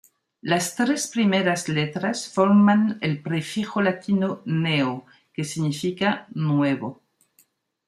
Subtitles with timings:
[0.51, 7.03] Las tres primeras letras forman el prefijo latino "neo", que significa "nuevo".